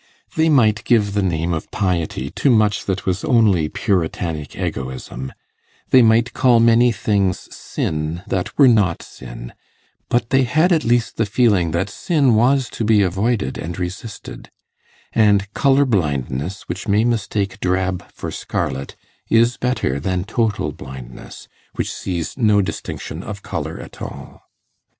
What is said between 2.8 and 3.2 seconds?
that